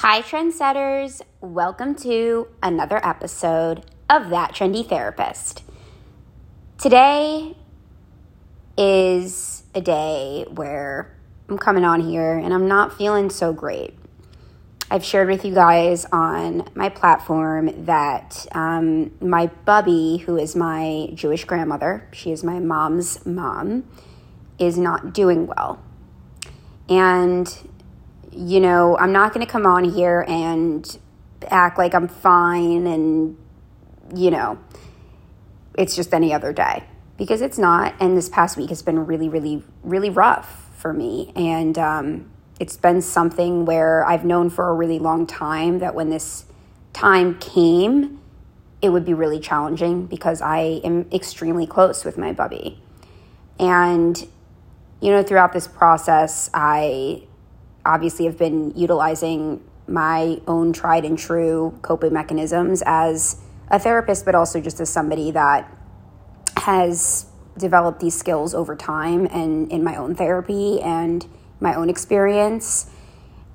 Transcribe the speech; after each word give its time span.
Hi, 0.00 0.20
trendsetters. 0.20 1.22
Welcome 1.40 1.94
to 1.94 2.48
another 2.62 3.00
episode 3.02 3.82
of 4.10 4.28
That 4.28 4.52
Trendy 4.52 4.86
Therapist. 4.86 5.62
Today 6.76 7.56
is 8.76 9.62
a 9.74 9.80
day 9.80 10.44
where 10.50 11.16
I'm 11.48 11.56
coming 11.56 11.82
on 11.84 12.02
here 12.02 12.36
and 12.36 12.52
I'm 12.52 12.68
not 12.68 12.98
feeling 12.98 13.30
so 13.30 13.54
great. 13.54 13.94
I've 14.90 15.02
shared 15.02 15.30
with 15.30 15.46
you 15.46 15.54
guys 15.54 16.04
on 16.12 16.68
my 16.74 16.90
platform 16.90 17.86
that 17.86 18.46
um, 18.52 19.12
my 19.22 19.46
bubby, 19.64 20.18
who 20.18 20.36
is 20.36 20.54
my 20.54 21.08
Jewish 21.14 21.46
grandmother, 21.46 22.06
she 22.12 22.32
is 22.32 22.44
my 22.44 22.60
mom's 22.60 23.24
mom, 23.24 23.88
is 24.58 24.76
not 24.76 25.14
doing 25.14 25.46
well. 25.46 25.82
And 26.86 27.50
you 28.36 28.60
know, 28.60 28.96
I'm 28.98 29.12
not 29.12 29.32
going 29.32 29.44
to 29.44 29.50
come 29.50 29.66
on 29.66 29.84
here 29.84 30.24
and 30.28 30.98
act 31.48 31.78
like 31.78 31.94
I'm 31.94 32.08
fine 32.08 32.86
and, 32.86 33.36
you 34.14 34.30
know, 34.30 34.58
it's 35.76 35.96
just 35.96 36.12
any 36.12 36.32
other 36.32 36.52
day 36.52 36.84
because 37.16 37.40
it's 37.40 37.58
not. 37.58 37.94
And 37.98 38.16
this 38.16 38.28
past 38.28 38.56
week 38.56 38.68
has 38.68 38.82
been 38.82 39.06
really, 39.06 39.28
really, 39.28 39.62
really 39.82 40.10
rough 40.10 40.70
for 40.76 40.92
me. 40.92 41.32
And 41.34 41.78
um, 41.78 42.30
it's 42.60 42.76
been 42.76 43.00
something 43.00 43.64
where 43.64 44.04
I've 44.04 44.24
known 44.24 44.50
for 44.50 44.68
a 44.68 44.74
really 44.74 44.98
long 44.98 45.26
time 45.26 45.78
that 45.78 45.94
when 45.94 46.10
this 46.10 46.44
time 46.92 47.38
came, 47.38 48.20
it 48.82 48.90
would 48.90 49.06
be 49.06 49.14
really 49.14 49.40
challenging 49.40 50.06
because 50.06 50.42
I 50.42 50.80
am 50.84 51.08
extremely 51.10 51.66
close 51.66 52.04
with 52.04 52.18
my 52.18 52.32
bubby. 52.32 52.82
And, 53.58 54.28
you 55.00 55.10
know, 55.10 55.22
throughout 55.22 55.54
this 55.54 55.66
process, 55.66 56.50
I 56.52 57.25
obviously 57.86 58.26
have 58.26 58.38
been 58.38 58.72
utilizing 58.76 59.62
my 59.88 60.40
own 60.46 60.72
tried 60.72 61.04
and 61.04 61.18
true 61.18 61.78
coping 61.82 62.12
mechanisms 62.12 62.82
as 62.84 63.40
a 63.68 63.78
therapist, 63.78 64.24
but 64.24 64.34
also 64.34 64.60
just 64.60 64.80
as 64.80 64.90
somebody 64.90 65.30
that 65.30 65.72
has 66.58 67.26
developed 67.56 68.00
these 68.00 68.16
skills 68.16 68.54
over 68.54 68.76
time 68.76 69.26
and 69.26 69.70
in 69.70 69.82
my 69.82 69.96
own 69.96 70.14
therapy 70.14 70.80
and 70.80 71.26
my 71.60 71.74
own 71.74 71.88
experience. 71.88 72.90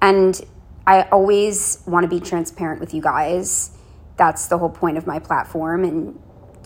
And 0.02 0.40
I 0.88 1.04
always 1.04 1.84
want 1.86 2.04
to 2.04 2.08
be 2.08 2.20
transparent 2.20 2.80
with 2.80 2.94
you 2.94 3.02
guys. 3.02 3.78
That's 4.18 4.48
the 4.48 4.58
whole 4.58 4.70
point 4.70 4.98
of 4.98 5.06
my 5.06 5.20
platform 5.20 5.84
and 5.84 6.20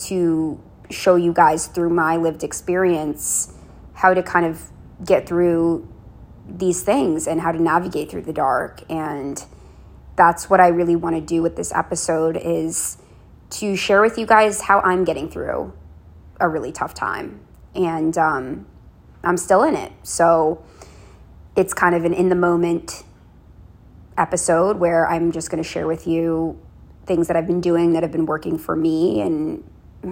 to 0.08 0.62
show 0.90 1.16
you 1.16 1.34
guys 1.34 1.68
through 1.68 1.90
my 1.90 2.16
lived 2.16 2.44
experience 2.44 3.54
how 3.94 4.14
to 4.14 4.22
kind 4.22 4.46
of 4.46 4.72
get 5.04 5.28
through 5.28 5.88
these 6.48 6.84
things 6.84 7.28
and 7.28 7.42
how 7.42 7.52
to 7.52 7.62
navigate 7.62 8.10
through 8.10 8.24
the 8.24 8.34
dark. 8.34 8.84
And 8.90 9.44
that's 10.16 10.50
what 10.50 10.60
I 10.60 10.68
really 10.68 10.96
want 10.96 11.16
to 11.16 11.22
do 11.22 11.42
with 11.42 11.56
this 11.56 11.74
episode 11.74 12.38
is 12.38 12.98
to 13.52 13.76
share 13.76 14.02
with 14.02 14.18
you 14.18 14.26
guys 14.26 14.62
how 14.62 14.80
I'm 14.82 15.04
getting 15.04 15.30
through 15.30 15.74
a 16.40 16.48
really 16.48 16.72
tough 16.72 16.94
time. 16.94 17.40
And 17.74 18.18
um, 18.18 18.66
I'm 19.24 19.38
still 19.38 19.64
in 19.64 19.76
it. 19.76 19.92
So 20.04 20.64
it's 21.56 21.74
kind 21.74 21.96
of 21.96 22.06
an 22.06 22.14
in 22.14 22.30
the 22.30 22.36
moment 22.36 23.04
episode 24.18 24.78
where 24.78 25.08
I'm 25.08 25.32
just 25.32 25.50
going 25.50 25.62
to 25.62 25.68
share 25.68 25.88
with 25.88 26.08
you 26.08 26.60
things 27.06 27.28
that 27.28 27.36
I've 27.36 27.48
been 27.48 27.62
doing 27.62 27.94
that 27.94 28.04
have 28.04 28.12
been 28.12 28.26
working 28.26 28.58
for 28.58 28.76
me 28.76 29.22
and 29.22 29.64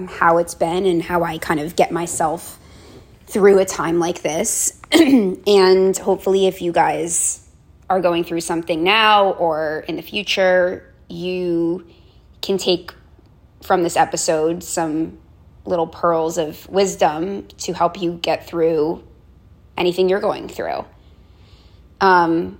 how 0.10 0.38
it's 0.38 0.56
been 0.56 0.86
and 0.86 1.02
how 1.04 1.24
I 1.24 1.38
kind 1.38 1.60
of 1.60 1.76
get 1.76 1.92
myself 1.92 2.60
through 3.28 3.60
a 3.60 3.66
time 3.66 4.00
like 4.00 4.22
this. 4.22 4.73
and 5.48 5.98
hopefully, 5.98 6.48
if 6.48 6.62
you 6.62 6.72
guys 6.72 7.46
are 7.90 8.00
going 8.00 8.24
through 8.24 8.40
something 8.40 8.84
now 8.84 9.32
or 9.32 9.84
in 9.88 9.98
the 9.98 10.02
future, 10.02 10.94
you 11.10 11.86
can 12.42 12.58
take 12.58 12.94
from 13.62 13.84
this 13.84 13.98
episode 13.98 14.64
some 14.64 15.18
little 15.66 15.88
pearls 15.88 16.38
of 16.38 16.70
wisdom 16.70 17.48
to 17.58 17.74
help 17.74 18.02
you 18.02 18.14
get 18.22 18.48
through 18.48 19.04
anything 19.78 20.08
you're 20.08 20.22
going 20.22 20.48
through. 20.48 20.86
Um, 22.00 22.60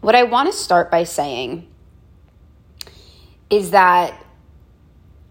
what 0.00 0.14
I 0.16 0.24
want 0.24 0.50
to 0.50 0.56
start 0.56 0.90
by 0.90 1.04
saying 1.04 1.68
is 3.48 3.70
that 3.70 4.20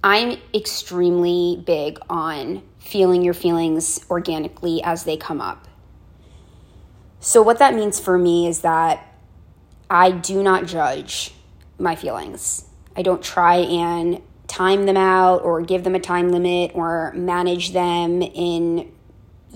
I'm 0.03 0.37
extremely 0.53 1.61
big 1.65 1.99
on 2.09 2.63
feeling 2.79 3.23
your 3.23 3.33
feelings 3.33 4.05
organically 4.09 4.81
as 4.83 5.03
they 5.03 5.17
come 5.17 5.41
up. 5.41 5.67
So, 7.25 7.41
what 7.41 7.59
that 7.59 7.73
means 7.73 8.01
for 8.01 8.17
me 8.17 8.47
is 8.47 8.59
that 8.63 9.15
I 9.89 10.11
do 10.11 10.43
not 10.43 10.65
judge 10.65 11.33
my 11.79 11.95
feelings. 11.95 12.65
I 12.97 13.01
don't 13.01 13.23
try 13.23 13.59
and 13.59 14.21
time 14.47 14.85
them 14.85 14.97
out 14.97 15.41
or 15.41 15.61
give 15.61 15.85
them 15.85 15.95
a 15.95 16.01
time 16.01 16.33
limit 16.33 16.71
or 16.73 17.13
manage 17.15 17.71
them 17.71 18.21
in, 18.21 18.91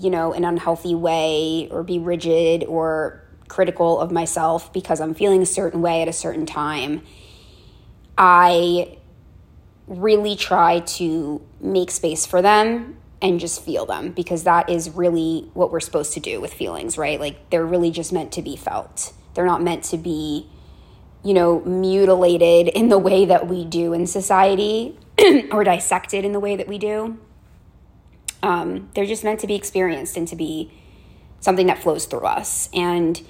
you 0.00 0.08
know, 0.08 0.32
an 0.32 0.46
unhealthy 0.46 0.94
way 0.94 1.68
or 1.70 1.82
be 1.82 1.98
rigid 1.98 2.64
or 2.64 3.22
critical 3.48 4.00
of 4.00 4.10
myself 4.10 4.72
because 4.72 4.98
I'm 4.98 5.12
feeling 5.12 5.42
a 5.42 5.46
certain 5.46 5.82
way 5.82 6.00
at 6.00 6.08
a 6.08 6.12
certain 6.14 6.46
time. 6.46 7.02
I 8.16 8.96
really 9.86 10.36
try 10.36 10.80
to 10.80 11.42
make 11.60 11.90
space 11.90 12.24
for 12.24 12.40
them 12.40 12.96
and 13.20 13.40
just 13.40 13.64
feel 13.64 13.84
them 13.84 14.12
because 14.12 14.44
that 14.44 14.70
is 14.70 14.90
really 14.90 15.50
what 15.54 15.72
we're 15.72 15.80
supposed 15.80 16.12
to 16.12 16.20
do 16.20 16.40
with 16.40 16.54
feelings, 16.54 16.96
right? 16.96 17.18
Like 17.18 17.50
they're 17.50 17.66
really 17.66 17.90
just 17.90 18.12
meant 18.12 18.32
to 18.32 18.42
be 18.42 18.56
felt. 18.56 19.12
They're 19.34 19.46
not 19.46 19.62
meant 19.62 19.84
to 19.84 19.96
be, 19.96 20.48
you 21.24 21.34
know, 21.34 21.60
mutilated 21.60 22.68
in 22.68 22.88
the 22.88 22.98
way 22.98 23.24
that 23.24 23.48
we 23.48 23.64
do 23.64 23.92
in 23.92 24.06
society 24.06 24.96
or 25.50 25.64
dissected 25.64 26.24
in 26.24 26.32
the 26.32 26.40
way 26.40 26.54
that 26.56 26.68
we 26.68 26.78
do. 26.78 27.18
Um, 28.42 28.88
they're 28.94 29.06
just 29.06 29.24
meant 29.24 29.40
to 29.40 29.48
be 29.48 29.56
experienced 29.56 30.16
and 30.16 30.28
to 30.28 30.36
be 30.36 30.70
something 31.40 31.66
that 31.66 31.82
flows 31.82 32.06
through 32.06 32.20
us. 32.20 32.68
And 32.72 33.20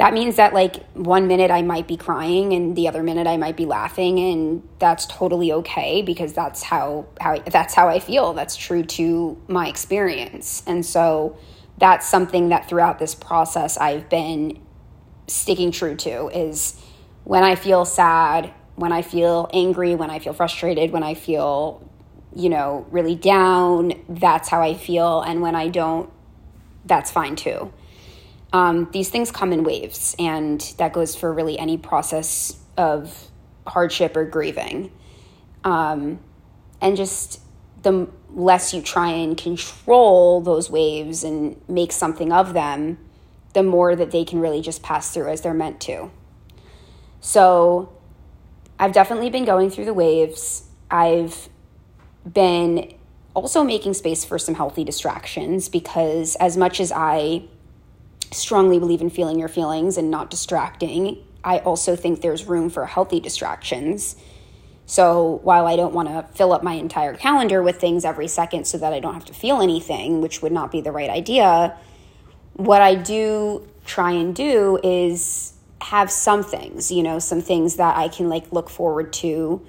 that 0.00 0.14
means 0.14 0.36
that 0.36 0.54
like 0.54 0.82
one 0.94 1.26
minute 1.26 1.50
I 1.50 1.60
might 1.60 1.86
be 1.86 1.98
crying 1.98 2.54
and 2.54 2.74
the 2.74 2.88
other 2.88 3.02
minute 3.02 3.26
I 3.26 3.36
might 3.36 3.54
be 3.54 3.66
laughing 3.66 4.18
and 4.18 4.66
that's 4.78 5.04
totally 5.04 5.52
okay 5.52 6.00
because 6.00 6.32
that's 6.32 6.62
how 6.62 7.04
how 7.20 7.38
that's 7.40 7.74
how 7.74 7.86
I 7.86 7.98
feel. 7.98 8.32
That's 8.32 8.56
true 8.56 8.82
to 8.82 9.38
my 9.46 9.68
experience. 9.68 10.62
And 10.66 10.86
so 10.86 11.36
that's 11.76 12.08
something 12.08 12.48
that 12.48 12.66
throughout 12.66 12.98
this 12.98 13.14
process 13.14 13.76
I've 13.76 14.08
been 14.08 14.62
sticking 15.26 15.70
true 15.70 15.96
to 15.96 16.28
is 16.28 16.80
when 17.24 17.44
I 17.44 17.54
feel 17.54 17.84
sad 17.84 18.54
when 18.76 18.92
I 18.92 19.02
feel 19.02 19.50
angry 19.52 19.96
when 19.96 20.08
I 20.08 20.18
feel 20.18 20.32
frustrated 20.32 20.92
when 20.92 21.02
I 21.02 21.12
feel 21.12 21.86
you 22.34 22.48
know 22.48 22.86
really 22.90 23.16
down 23.16 23.92
that's 24.08 24.48
how 24.48 24.62
I 24.62 24.72
feel. 24.72 25.20
And 25.20 25.42
when 25.42 25.54
I 25.54 25.68
don't 25.68 26.10
that's 26.86 27.10
fine 27.10 27.36
too 27.36 27.70
um, 28.52 28.88
these 28.92 29.10
things 29.10 29.30
come 29.30 29.52
in 29.52 29.64
waves, 29.64 30.16
and 30.18 30.60
that 30.78 30.92
goes 30.92 31.14
for 31.14 31.32
really 31.32 31.58
any 31.58 31.76
process 31.76 32.56
of 32.76 33.28
hardship 33.66 34.16
or 34.16 34.24
grieving. 34.24 34.90
Um, 35.64 36.20
and 36.80 36.96
just 36.96 37.40
the 37.82 38.08
less 38.30 38.74
you 38.74 38.82
try 38.82 39.10
and 39.10 39.36
control 39.36 40.40
those 40.40 40.70
waves 40.70 41.24
and 41.24 41.60
make 41.68 41.92
something 41.92 42.32
of 42.32 42.52
them, 42.54 42.98
the 43.52 43.62
more 43.62 43.96
that 43.96 44.10
they 44.10 44.24
can 44.24 44.40
really 44.40 44.60
just 44.60 44.82
pass 44.82 45.12
through 45.12 45.28
as 45.28 45.42
they're 45.42 45.54
meant 45.54 45.80
to. 45.82 46.10
So 47.20 47.92
I've 48.78 48.92
definitely 48.92 49.30
been 49.30 49.44
going 49.44 49.70
through 49.70 49.84
the 49.84 49.94
waves. 49.94 50.64
I've 50.90 51.48
been 52.30 52.94
also 53.34 53.62
making 53.62 53.94
space 53.94 54.24
for 54.24 54.38
some 54.38 54.54
healthy 54.54 54.84
distractions 54.84 55.68
because, 55.68 56.34
as 56.36 56.56
much 56.56 56.80
as 56.80 56.90
I 56.92 57.44
strongly 58.32 58.78
believe 58.78 59.00
in 59.00 59.10
feeling 59.10 59.38
your 59.38 59.48
feelings 59.48 59.96
and 59.96 60.10
not 60.10 60.30
distracting. 60.30 61.24
I 61.42 61.58
also 61.58 61.96
think 61.96 62.20
there's 62.20 62.44
room 62.44 62.70
for 62.70 62.86
healthy 62.86 63.20
distractions. 63.20 64.16
So 64.86 65.40
while 65.42 65.66
I 65.66 65.76
don't 65.76 65.94
want 65.94 66.08
to 66.08 66.26
fill 66.36 66.52
up 66.52 66.62
my 66.62 66.74
entire 66.74 67.14
calendar 67.14 67.62
with 67.62 67.80
things 67.80 68.04
every 68.04 68.28
second 68.28 68.66
so 68.66 68.78
that 68.78 68.92
I 68.92 69.00
don't 69.00 69.14
have 69.14 69.24
to 69.26 69.34
feel 69.34 69.60
anything, 69.60 70.20
which 70.20 70.42
would 70.42 70.52
not 70.52 70.72
be 70.72 70.80
the 70.80 70.92
right 70.92 71.10
idea, 71.10 71.76
what 72.54 72.82
I 72.82 72.94
do 72.94 73.66
try 73.84 74.12
and 74.12 74.34
do 74.34 74.78
is 74.82 75.54
have 75.80 76.10
some 76.10 76.42
things, 76.42 76.90
you 76.90 77.02
know, 77.02 77.18
some 77.18 77.40
things 77.40 77.76
that 77.76 77.96
I 77.96 78.08
can 78.08 78.28
like 78.28 78.52
look 78.52 78.68
forward 78.68 79.12
to. 79.14 79.64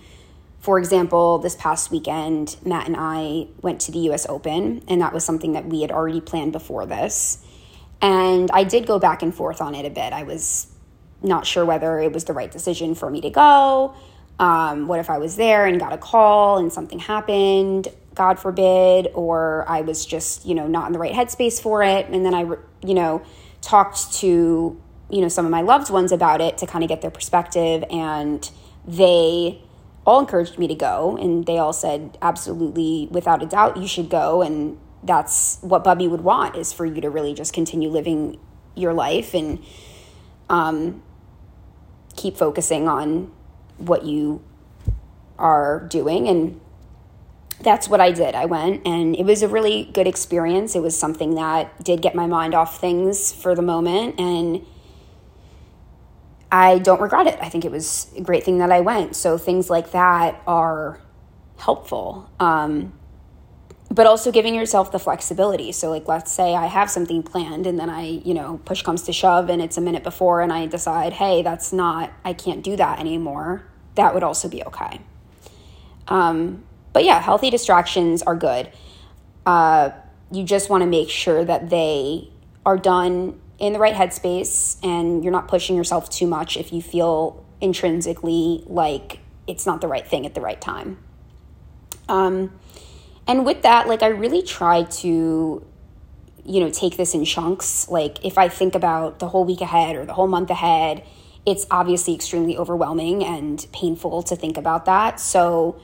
For 0.60 0.78
example, 0.78 1.40
this 1.40 1.56
past 1.56 1.90
weekend, 1.90 2.58
Matt 2.64 2.88
and 2.88 2.96
I 2.98 3.48
went 3.62 3.80
to 3.82 3.92
the 3.92 4.00
US 4.12 4.28
Open, 4.28 4.84
and 4.88 5.02
that 5.02 5.14
was 5.14 5.24
something 5.24 5.54
that 5.54 5.66
we 5.68 5.82
had 5.82 5.92
already 5.92 6.22
planned 6.22 6.52
before 6.52 6.86
this. 6.86 7.44
And 8.02 8.50
I 8.52 8.64
did 8.64 8.88
go 8.88 9.00
back 9.00 9.22
and 9.22 9.34
forth 9.34 9.62
on 9.62 9.76
it 9.76 9.86
a 9.86 9.90
bit. 9.90 10.14
I 10.14 10.24
was 10.24 10.68
not 11.22 11.46
sure 11.46 11.66
whether 11.66 12.00
it 12.00 12.14
was 12.14 12.24
the 12.26 12.34
right 12.34 12.52
decision 12.52 12.96
for 12.96 13.10
me 13.10 13.22
to 13.22 13.30
go. 13.30 13.94
Um, 14.40 14.88
what 14.88 15.00
if 15.00 15.10
I 15.10 15.20
was 15.20 15.36
there 15.36 15.68
and 15.68 15.80
got 15.80 15.94
a 15.94 15.98
call 15.98 16.58
and 16.58 16.74
something 16.74 16.98
happened, 16.98 17.90
God 18.16 18.40
forbid, 18.40 19.10
or 19.14 19.66
I 19.68 19.82
was 19.82 20.06
just, 20.06 20.46
you 20.46 20.56
know, 20.56 20.68
not 20.68 20.88
in 20.88 20.94
the 20.94 21.00
right 21.00 21.14
headspace 21.14 21.62
for 21.62 21.84
it. 21.84 22.08
And 22.08 22.26
then 22.26 22.34
I, 22.34 22.42
you 22.84 22.96
know, 22.96 23.22
talked 23.62 24.14
to 24.14 24.82
you 25.12 25.22
know, 25.22 25.28
some 25.28 25.46
of 25.46 25.52
my 25.52 25.62
loved 25.62 25.90
ones 25.90 26.12
about 26.12 26.42
it 26.42 26.58
to 26.60 26.66
kind 26.66 26.84
of 26.84 26.88
get 26.88 27.02
their 27.02 27.12
perspective. 27.12 27.84
And 27.92 28.50
they 28.88 29.62
all 30.06 30.22
encouraged 30.22 30.58
me 30.58 30.68
to 30.68 30.76
go. 30.76 31.18
And 31.18 31.46
they 31.46 31.58
all 31.58 31.74
said, 31.74 32.18
absolutely, 32.22 33.10
without 33.12 33.44
a 33.44 33.46
doubt, 33.46 33.78
you 33.78 33.88
should 33.88 34.10
go. 34.10 34.42
And 34.42 34.80
that's 35.04 35.58
what 35.62 35.84
Bubby 35.84 36.08
would 36.08 36.22
want 36.22 36.56
is 36.56 36.72
for 36.72 36.86
you 36.86 37.02
to 37.02 37.10
really 37.10 37.34
just 37.34 37.54
continue 37.54 37.90
living 37.90 38.40
your 38.76 38.94
life 38.94 39.34
and 39.34 39.64
um, 40.50 41.02
keep 42.16 42.38
focusing 42.38 42.88
on 42.88 43.32
what 43.78 44.06
you 44.06 44.44
are 45.40 45.80
doing. 45.90 46.28
And 46.28 46.62
that's 47.62 47.88
what 47.88 48.02
I 48.02 48.12
did. 48.12 48.36
I 48.36 48.46
went 48.46 48.86
and 48.86 49.16
it 49.16 49.26
was 49.26 49.44
a 49.44 49.48
really 49.48 49.86
good 49.86 50.08
experience. 50.08 50.76
It 50.76 50.82
was 50.82 50.98
something 50.98 51.36
that 51.36 51.84
did 51.84 52.02
get 52.02 52.16
my 52.16 52.28
mind 52.28 52.54
off 52.54 52.80
things 52.80 53.32
for 53.34 53.56
the 53.56 53.62
moment. 53.62 54.20
And 54.20 54.66
I 56.52 56.80
don't 56.80 57.02
regret 57.02 57.28
it. 57.28 57.40
I 57.42 57.50
think 57.50 57.66
it 57.66 57.72
was 57.72 58.12
a 58.16 58.22
great 58.22 58.44
thing 58.44 58.58
that 58.60 58.72
I 58.72 58.82
went. 58.82 59.16
So 59.16 59.38
things 59.38 59.70
like 59.70 59.92
that 59.92 60.42
are 60.46 61.00
helpful. 61.58 62.30
Um, 62.40 62.94
but 63.92 64.08
also 64.08 64.32
giving 64.32 64.56
yourself 64.56 64.92
the 64.94 65.00
flexibility. 65.00 65.74
So, 65.74 65.90
like, 65.90 66.08
let's 66.08 66.32
say 66.32 66.56
I 66.56 66.68
have 66.68 66.90
something 66.90 67.22
planned 67.24 67.68
and 67.68 67.78
then 67.78 67.90
I, 67.90 68.04
you 68.24 68.34
know, 68.34 68.62
push 68.64 68.84
comes 68.84 69.02
to 69.04 69.14
shove 69.14 69.50
and 69.50 69.62
it's 69.62 69.78
a 69.78 69.82
minute 69.82 70.02
before 70.02 70.40
and 70.40 70.52
I 70.52 70.66
decide, 70.66 71.12
hey, 71.12 71.42
that's 71.42 71.74
not, 71.74 72.10
I 72.24 72.32
can't 72.32 72.64
do 72.64 72.78
that 72.78 73.00
anymore. 73.00 73.66
That 73.96 74.14
would 74.14 74.24
also 74.24 74.48
be 74.48 74.64
okay. 74.64 75.02
Um, 76.08 76.64
but 76.94 77.04
yeah, 77.04 77.20
healthy 77.20 77.50
distractions 77.50 78.22
are 78.22 78.36
good. 78.36 78.72
Uh, 79.46 79.90
you 80.32 80.46
just 80.46 80.70
want 80.70 80.84
to 80.84 80.88
make 80.88 81.10
sure 81.10 81.44
that 81.44 81.70
they 81.70 82.30
are 82.66 82.78
done 82.78 83.42
in 83.60 83.74
the 83.74 83.80
right 83.80 83.94
headspace 83.94 84.78
and 84.84 85.22
you're 85.22 85.34
not 85.34 85.50
pushing 85.50 85.76
yourself 85.76 86.10
too 86.10 86.28
much 86.28 86.56
if 86.56 86.72
you 86.72 86.82
feel 86.82 87.46
intrinsically 87.60 88.64
like 88.68 89.20
it's 89.48 89.66
not 89.66 89.82
the 89.82 89.88
right 89.88 90.08
thing 90.08 90.26
at 90.26 90.34
the 90.34 90.42
right 90.42 90.62
time. 90.62 90.98
Um, 92.08 92.58
and 93.32 93.46
with 93.46 93.62
that, 93.62 93.88
like 93.88 94.04
I 94.04 94.08
really 94.08 94.42
try 94.42 94.84
to, 94.84 95.66
you 96.44 96.60
know, 96.60 96.70
take 96.70 96.98
this 96.98 97.14
in 97.14 97.24
chunks. 97.24 97.88
Like 97.88 98.26
if 98.26 98.38
I 98.38 98.50
think 98.50 98.76
about 98.76 99.20
the 99.20 99.30
whole 99.30 99.46
week 99.46 99.62
ahead 99.62 99.96
or 99.96 100.06
the 100.06 100.14
whole 100.14 100.28
month 100.28 100.50
ahead, 100.50 101.06
it's 101.46 101.66
obviously 101.72 102.14
extremely 102.14 102.58
overwhelming 102.58 103.24
and 103.24 103.66
painful 103.72 104.22
to 104.24 104.36
think 104.36 104.58
about 104.58 104.84
that. 104.84 105.22
So, 105.22 105.80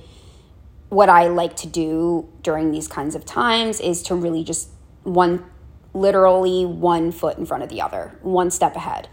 what 0.89 1.07
I 1.07 1.29
like 1.29 1.55
to 1.57 1.67
do 1.67 2.27
during 2.41 2.71
these 2.71 2.89
kinds 2.89 3.15
of 3.15 3.23
times 3.23 3.79
is 3.79 4.03
to 4.03 4.15
really 4.15 4.43
just 4.43 4.67
one, 5.03 5.45
literally 5.93 6.65
one 6.65 7.13
foot 7.13 7.37
in 7.37 7.45
front 7.45 7.63
of 7.63 7.69
the 7.69 7.79
other, 7.79 8.19
one 8.23 8.51
step 8.51 8.75
ahead. 8.75 9.07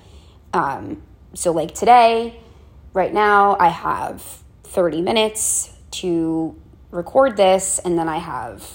Um, 0.52 1.04
so, 1.34 1.52
like 1.52 1.72
today, 1.72 2.40
right 2.94 3.14
now, 3.14 3.56
I 3.60 3.68
have 3.68 4.42
30 4.64 5.02
minutes 5.02 5.72
to 5.92 6.60
record 6.94 7.36
this, 7.36 7.78
and 7.78 7.98
then 7.98 8.08
I 8.08 8.18
have 8.18 8.66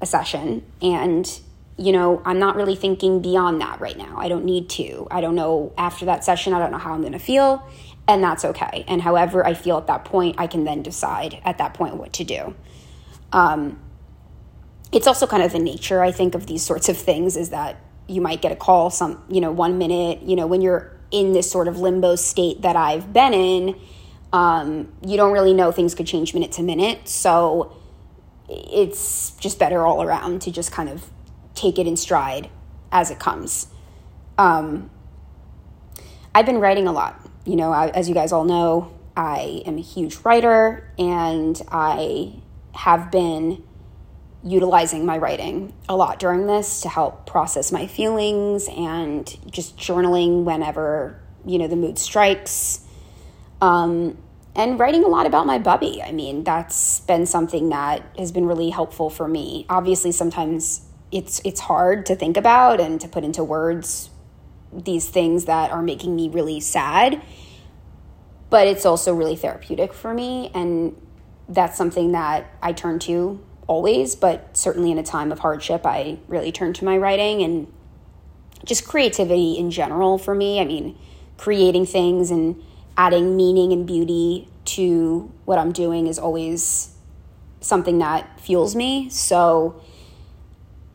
a 0.00 0.06
session. 0.06 0.64
And, 0.80 1.28
you 1.76 1.92
know, 1.92 2.22
I'm 2.24 2.38
not 2.38 2.56
really 2.56 2.76
thinking 2.76 3.20
beyond 3.20 3.60
that 3.60 3.80
right 3.80 3.96
now. 3.96 4.16
I 4.18 4.28
don't 4.28 4.44
need 4.44 4.68
to. 4.70 5.06
I 5.10 5.20
don't 5.20 5.34
know 5.34 5.72
after 5.76 6.04
that 6.06 6.24
session, 6.24 6.52
I 6.52 6.58
don't 6.58 6.70
know 6.70 6.78
how 6.78 6.94
I'm 6.94 7.00
going 7.00 7.12
to 7.12 7.18
feel 7.18 7.66
and 8.06 8.22
that's 8.22 8.44
okay. 8.44 8.84
And 8.86 9.02
however 9.02 9.46
I 9.46 9.54
feel 9.54 9.78
at 9.78 9.86
that 9.86 10.04
point, 10.04 10.36
I 10.38 10.46
can 10.46 10.64
then 10.64 10.82
decide 10.82 11.40
at 11.44 11.58
that 11.58 11.74
point 11.74 11.96
what 11.96 12.12
to 12.14 12.24
do. 12.24 12.54
Um, 13.32 13.80
it's 14.92 15.06
also 15.06 15.26
kind 15.26 15.42
of 15.42 15.52
the 15.52 15.58
nature, 15.58 16.02
I 16.02 16.12
think, 16.12 16.34
of 16.34 16.46
these 16.46 16.62
sorts 16.62 16.88
of 16.88 16.96
things 16.96 17.36
is 17.36 17.50
that 17.50 17.80
you 18.06 18.20
might 18.20 18.42
get 18.42 18.52
a 18.52 18.56
call 18.56 18.90
some, 18.90 19.24
you 19.28 19.40
know, 19.40 19.50
one 19.50 19.78
minute, 19.78 20.22
you 20.22 20.36
know, 20.36 20.46
when 20.46 20.60
you're 20.60 20.94
in 21.10 21.32
this 21.32 21.50
sort 21.50 21.66
of 21.66 21.78
limbo 21.78 22.16
state 22.16 22.62
that 22.62 22.76
I've 22.76 23.12
been 23.12 23.32
in, 23.32 23.80
um, 24.34 24.92
you 25.06 25.16
don't 25.16 25.32
really 25.32 25.54
know 25.54 25.72
things 25.72 25.94
could 25.94 26.06
change 26.06 26.34
minute 26.34 26.52
to 26.52 26.62
minute. 26.62 27.08
So 27.08 27.74
it's 28.48 29.30
just 29.36 29.58
better 29.58 29.86
all 29.86 30.02
around 30.02 30.42
to 30.42 30.50
just 30.50 30.72
kind 30.72 30.88
of 30.88 31.08
take 31.54 31.78
it 31.78 31.86
in 31.86 31.96
stride 31.96 32.50
as 32.90 33.10
it 33.10 33.18
comes. 33.18 33.68
Um, 34.36 34.90
I've 36.34 36.46
been 36.46 36.58
writing 36.58 36.88
a 36.88 36.92
lot 36.92 37.24
you 37.44 37.56
know, 37.56 37.72
I, 37.72 37.88
as 37.88 38.08
you 38.08 38.14
guys 38.14 38.32
all 38.32 38.44
know, 38.44 38.92
I 39.16 39.62
am 39.66 39.78
a 39.78 39.82
huge 39.82 40.16
writer 40.24 40.90
and 40.98 41.60
I 41.68 42.40
have 42.74 43.10
been 43.10 43.62
utilizing 44.42 45.06
my 45.06 45.16
writing 45.18 45.72
a 45.88 45.96
lot 45.96 46.18
during 46.18 46.46
this 46.46 46.80
to 46.82 46.88
help 46.88 47.26
process 47.26 47.70
my 47.72 47.86
feelings 47.86 48.68
and 48.68 49.26
just 49.50 49.76
journaling 49.76 50.44
whenever, 50.44 51.20
you 51.46 51.58
know, 51.58 51.68
the 51.68 51.76
mood 51.76 51.98
strikes. 51.98 52.80
Um, 53.60 54.18
and 54.56 54.78
writing 54.78 55.04
a 55.04 55.08
lot 55.08 55.26
about 55.26 55.46
my 55.46 55.58
bubby. 55.58 56.02
I 56.02 56.12
mean, 56.12 56.44
that's 56.44 57.00
been 57.00 57.26
something 57.26 57.70
that 57.70 58.04
has 58.16 58.30
been 58.30 58.46
really 58.46 58.70
helpful 58.70 59.10
for 59.10 59.26
me. 59.26 59.66
Obviously, 59.68 60.12
sometimes 60.12 60.86
it's 61.10 61.40
it's 61.44 61.60
hard 61.60 62.06
to 62.06 62.16
think 62.16 62.36
about 62.36 62.80
and 62.80 63.00
to 63.00 63.08
put 63.08 63.24
into 63.24 63.42
words 63.42 64.10
these 64.72 65.08
things 65.08 65.44
that 65.44 65.70
are 65.70 65.82
making 65.82 66.14
me 66.14 66.28
really 66.28 66.60
sad. 66.60 67.22
But 68.50 68.68
it's 68.68 68.86
also 68.86 69.14
really 69.14 69.36
therapeutic 69.36 69.92
for 69.92 70.14
me. 70.14 70.50
And 70.54 71.00
that's 71.48 71.76
something 71.76 72.12
that 72.12 72.46
I 72.62 72.72
turn 72.72 72.98
to 73.00 73.40
always, 73.66 74.14
but 74.14 74.56
certainly 74.56 74.90
in 74.90 74.98
a 74.98 75.02
time 75.02 75.32
of 75.32 75.40
hardship, 75.40 75.86
I 75.86 76.18
really 76.28 76.52
turn 76.52 76.72
to 76.74 76.84
my 76.84 76.96
writing 76.96 77.42
and 77.42 77.72
just 78.64 78.86
creativity 78.86 79.56
in 79.58 79.70
general 79.70 80.18
for 80.18 80.34
me. 80.34 80.60
I 80.60 80.64
mean, 80.64 80.98
creating 81.36 81.86
things 81.86 82.30
and 82.30 82.62
adding 82.96 83.36
meaning 83.36 83.72
and 83.72 83.86
beauty 83.86 84.48
to 84.64 85.32
what 85.44 85.58
I'm 85.58 85.72
doing 85.72 86.06
is 86.06 86.18
always 86.18 86.94
something 87.60 87.98
that 87.98 88.40
fuels 88.40 88.74
me. 88.74 89.08
So, 89.10 89.80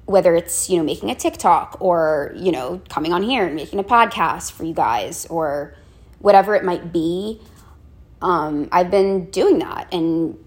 whether 0.05 0.35
it's 0.35 0.69
you 0.69 0.77
know 0.77 0.83
making 0.83 1.11
a 1.11 1.15
TikTok 1.15 1.77
or 1.79 2.33
you 2.35 2.51
know 2.51 2.81
coming 2.89 3.13
on 3.13 3.23
here 3.23 3.45
and 3.45 3.55
making 3.55 3.79
a 3.79 3.83
podcast 3.83 4.51
for 4.51 4.63
you 4.63 4.73
guys 4.73 5.25
or 5.27 5.75
whatever 6.19 6.55
it 6.55 6.63
might 6.63 6.91
be, 6.91 7.41
um, 8.21 8.69
I've 8.71 8.91
been 8.91 9.29
doing 9.29 9.59
that. 9.59 9.93
And 9.93 10.37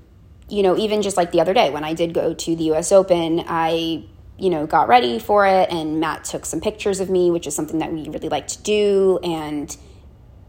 you 0.48 0.62
know, 0.62 0.76
even 0.76 1.02
just 1.02 1.16
like 1.16 1.32
the 1.32 1.40
other 1.40 1.54
day 1.54 1.70
when 1.70 1.84
I 1.84 1.94
did 1.94 2.12
go 2.12 2.34
to 2.34 2.56
the 2.56 2.64
U.S. 2.64 2.92
Open, 2.92 3.44
I 3.46 4.04
you 4.38 4.50
know 4.50 4.66
got 4.66 4.88
ready 4.88 5.18
for 5.18 5.46
it, 5.46 5.70
and 5.70 6.00
Matt 6.00 6.24
took 6.24 6.44
some 6.44 6.60
pictures 6.60 7.00
of 7.00 7.08
me, 7.08 7.30
which 7.30 7.46
is 7.46 7.54
something 7.54 7.78
that 7.78 7.92
we 7.92 8.08
really 8.08 8.28
like 8.28 8.48
to 8.48 8.62
do, 8.62 9.18
and 9.22 9.74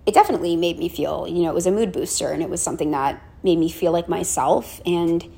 it 0.05 0.13
definitely 0.13 0.55
made 0.55 0.77
me 0.77 0.89
feel 0.89 1.27
you 1.27 1.43
know 1.43 1.49
it 1.49 1.55
was 1.55 1.67
a 1.67 1.71
mood 1.71 1.91
booster, 1.91 2.31
and 2.31 2.41
it 2.41 2.49
was 2.49 2.61
something 2.61 2.91
that 2.91 3.21
made 3.43 3.57
me 3.57 3.69
feel 3.69 3.91
like 3.91 4.07
myself, 4.07 4.81
and 4.85 5.29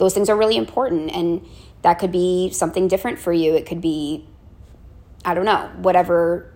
those 0.00 0.14
things 0.14 0.30
are 0.30 0.36
really 0.36 0.56
important 0.56 1.10
and 1.14 1.46
that 1.82 1.98
could 1.98 2.12
be 2.12 2.50
something 2.50 2.88
different 2.88 3.18
for 3.18 3.32
you. 3.32 3.54
It 3.54 3.66
could 3.66 3.80
be, 3.80 4.26
I 5.24 5.34
don't 5.34 5.44
know, 5.44 5.70
whatever 5.76 6.52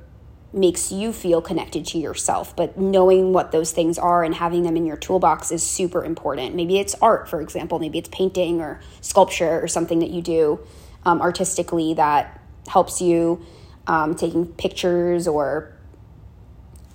makes 0.52 0.92
you 0.92 1.12
feel 1.12 1.42
connected 1.42 1.84
to 1.86 1.98
yourself. 1.98 2.54
But 2.54 2.78
knowing 2.78 3.32
what 3.32 3.50
those 3.50 3.72
things 3.72 3.98
are 3.98 4.22
and 4.22 4.34
having 4.34 4.62
them 4.62 4.76
in 4.76 4.86
your 4.86 4.96
toolbox 4.96 5.50
is 5.50 5.62
super 5.62 6.04
important. 6.04 6.54
Maybe 6.54 6.78
it's 6.78 6.94
art, 7.02 7.28
for 7.28 7.40
example, 7.40 7.78
maybe 7.78 7.98
it's 7.98 8.08
painting 8.08 8.60
or 8.60 8.80
sculpture 9.00 9.60
or 9.60 9.68
something 9.68 9.98
that 9.98 10.10
you 10.10 10.22
do 10.22 10.60
um, 11.04 11.20
artistically 11.20 11.94
that 11.94 12.40
helps 12.68 13.00
you 13.00 13.44
um, 13.86 14.14
taking 14.14 14.46
pictures 14.46 15.26
or, 15.26 15.73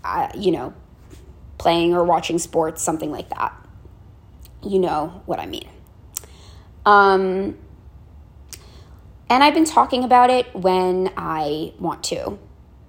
uh, 0.09 0.29
you 0.35 0.51
know, 0.51 0.73
playing 1.57 1.93
or 1.93 2.03
watching 2.03 2.39
sports, 2.39 2.81
something 2.81 3.11
like 3.11 3.29
that. 3.29 3.53
You 4.63 4.79
know 4.79 5.21
what 5.25 5.39
I 5.39 5.45
mean. 5.45 5.69
Um, 6.85 7.57
and 9.29 9.43
I've 9.43 9.53
been 9.53 9.65
talking 9.65 10.03
about 10.03 10.29
it 10.29 10.53
when 10.55 11.11
I 11.15 11.73
want 11.77 12.03
to, 12.05 12.39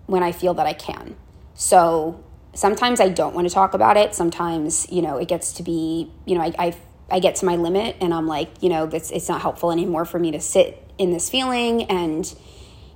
when 0.07 0.23
I 0.23 0.33
feel 0.33 0.55
that 0.55 0.67
I 0.67 0.73
can. 0.73 1.17
So 1.55 2.25
sometimes 2.55 3.01
I 3.01 3.11
don't 3.11 3.35
want 3.35 3.47
to 3.47 3.53
talk 3.53 3.75
about 3.75 3.97
it. 3.99 4.15
Sometimes, 4.15 4.91
you 4.91 5.03
know, 5.03 5.19
it 5.19 5.29
gets 5.29 5.53
to 5.55 5.63
be, 5.63 6.11
you 6.25 6.37
know, 6.37 6.41
I, 6.41 6.55
I, 6.59 6.77
I 7.11 7.21
get 7.21 7.37
to 7.37 7.45
my 7.45 7.57
limit 7.57 7.97
and 8.01 8.15
I'm 8.15 8.27
like, 8.27 8.63
you 8.63 8.71
know, 8.71 8.87
this, 8.87 9.11
it's 9.11 9.29
not 9.29 9.43
helpful 9.43 9.71
anymore 9.71 10.07
for 10.07 10.19
me 10.19 10.31
to 10.31 10.41
sit 10.41 10.83
in 10.97 11.13
this 11.13 11.29
feeling. 11.29 11.85
And, 11.85 12.33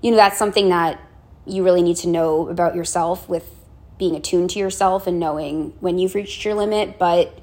you 0.01 0.11
know, 0.11 0.17
that's 0.17 0.39
something 0.39 0.71
that 0.71 1.01
you 1.47 1.63
really 1.63 1.83
need 1.83 1.97
to 1.99 2.09
know 2.09 2.49
about 2.49 2.75
yourself 2.75 3.29
with 3.29 3.51
being 4.05 4.17
attuned 4.17 4.51
to 4.51 4.59
yourself 4.59 5.07
and 5.07 5.19
knowing 5.19 5.73
when 5.81 5.99
you've 5.99 6.15
reached 6.15 6.45
your 6.45 6.55
limit. 6.55 6.99
But 6.99 7.39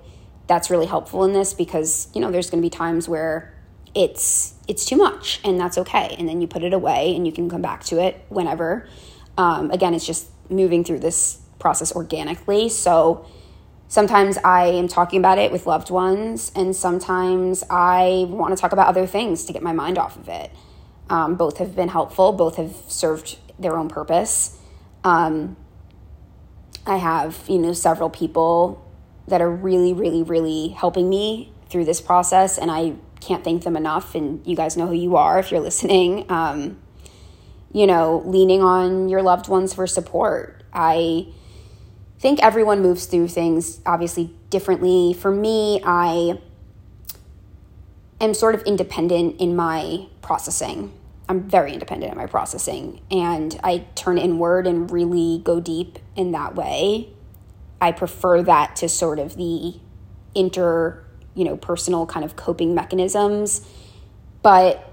that's 0.45 0.69
really 0.69 0.85
helpful 0.85 1.23
in 1.23 1.33
this 1.33 1.55
because, 1.55 2.07
you 2.13 2.21
know, 2.21 2.29
there's 2.29 2.51
going 2.51 2.61
to 2.61 2.65
be 2.65 2.69
times 2.69 3.09
where 3.09 3.51
it's 3.95 4.53
it's 4.67 4.85
too 4.85 4.95
much 4.95 5.41
and 5.43 5.59
that's 5.59 5.77
okay. 5.79 6.15
And 6.19 6.29
then 6.29 6.39
you 6.39 6.47
put 6.47 6.63
it 6.63 6.71
away 6.71 7.15
and 7.15 7.25
you 7.25 7.33
can 7.33 7.49
come 7.49 7.63
back 7.63 7.83
to 7.85 7.99
it 7.99 8.23
whenever. 8.29 8.87
Um, 9.37 9.71
again 9.71 9.95
it's 9.95 10.05
just 10.05 10.27
moving 10.49 10.83
through 10.83 10.99
this 10.99 11.41
process 11.57 11.91
organically. 11.93 12.69
So 12.69 13.25
sometimes 13.87 14.37
i 14.45 14.67
am 14.67 14.87
talking 14.87 15.19
about 15.19 15.37
it 15.37 15.51
with 15.51 15.67
loved 15.67 15.89
ones 15.89 16.49
and 16.55 16.73
sometimes 16.73 17.61
i 17.69 18.25
want 18.29 18.55
to 18.55 18.61
talk 18.61 18.71
about 18.71 18.87
other 18.87 19.05
things 19.05 19.43
to 19.43 19.51
get 19.51 19.61
my 19.61 19.73
mind 19.73 19.97
off 19.97 20.15
of 20.15 20.29
it. 20.29 20.49
Um, 21.09 21.35
both 21.35 21.57
have 21.57 21.75
been 21.75 21.89
helpful 21.89 22.31
both 22.31 22.55
have 22.55 22.73
served 22.87 23.37
their 23.59 23.75
own 23.77 23.89
purpose. 23.89 24.57
Um, 25.03 25.57
I 26.85 26.97
have, 26.97 27.43
you 27.47 27.59
know, 27.59 27.73
several 27.73 28.09
people 28.09 28.85
that 29.27 29.41
are 29.41 29.49
really, 29.49 29.93
really, 29.93 30.23
really 30.23 30.69
helping 30.69 31.09
me 31.09 31.53
through 31.69 31.85
this 31.85 32.01
process, 32.01 32.57
and 32.57 32.71
I 32.71 32.95
can't 33.19 33.43
thank 33.43 33.63
them 33.63 33.77
enough. 33.77 34.15
And 34.15 34.45
you 34.45 34.55
guys 34.55 34.75
know 34.75 34.87
who 34.87 34.95
you 34.95 35.15
are 35.15 35.39
if 35.39 35.51
you're 35.51 35.61
listening. 35.61 36.25
Um, 36.41 36.79
you 37.73 37.87
know, 37.87 38.21
leaning 38.25 38.61
on 38.61 39.07
your 39.07 39.21
loved 39.21 39.47
ones 39.47 39.73
for 39.73 39.87
support. 39.87 40.61
I 40.73 41.27
think 42.19 42.43
everyone 42.43 42.81
moves 42.81 43.05
through 43.05 43.29
things 43.29 43.79
obviously 43.85 44.35
differently. 44.49 45.13
For 45.13 45.31
me, 45.31 45.81
I 45.83 46.37
am 48.19 48.33
sort 48.33 48.55
of 48.55 48.61
independent 48.63 49.39
in 49.39 49.55
my 49.55 50.07
processing. 50.21 50.91
I'm 51.31 51.49
very 51.49 51.71
independent 51.71 52.11
in 52.11 52.17
my 52.17 52.25
processing 52.25 52.99
and 53.09 53.57
I 53.63 53.85
turn 53.95 54.17
inward 54.17 54.67
and 54.67 54.91
really 54.91 55.39
go 55.41 55.61
deep 55.61 55.97
in 56.13 56.33
that 56.33 56.55
way. 56.55 57.07
I 57.79 57.93
prefer 57.93 58.43
that 58.43 58.75
to 58.77 58.89
sort 58.89 59.17
of 59.17 59.37
the 59.37 59.75
inter, 60.35 61.01
you 61.33 61.45
know, 61.45 61.55
personal 61.55 62.05
kind 62.05 62.25
of 62.25 62.35
coping 62.35 62.75
mechanisms. 62.75 63.65
But 64.41 64.85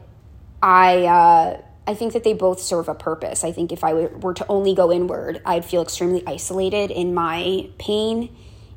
I, 0.62 1.06
uh, 1.06 1.60
I 1.88 1.94
think 1.94 2.12
that 2.12 2.22
they 2.22 2.34
both 2.34 2.60
serve 2.60 2.88
a 2.88 2.94
purpose. 2.94 3.42
I 3.42 3.50
think 3.50 3.72
if 3.72 3.82
I 3.82 3.92
were 3.92 4.34
to 4.34 4.46
only 4.48 4.76
go 4.76 4.92
inward, 4.92 5.42
I'd 5.44 5.64
feel 5.64 5.82
extremely 5.82 6.22
isolated 6.24 6.92
in 6.92 7.14
my 7.14 7.68
pain. 7.78 8.34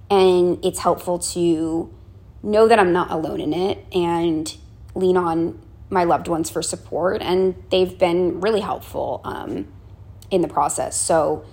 And 0.10 0.66
it's 0.66 0.80
helpful 0.80 1.20
to 1.20 1.94
know 2.42 2.68
that 2.68 2.80
I'm 2.80 2.92
not 2.92 3.12
alone 3.12 3.40
in 3.40 3.54
it 3.54 3.86
and 3.94 4.52
lean 4.96 5.16
on 5.16 5.62
my 5.92 6.06
loved 6.06 6.28
ones 6.28 6.50
for 6.50 6.64
support, 6.64 7.22
and 7.22 7.54
they've 7.70 8.00
been 8.00 8.42
really 8.42 8.62
helpful 8.62 9.22
um, 9.24 9.68
in 10.32 10.42
the 10.42 10.48
process. 10.48 11.00
So 11.00 11.46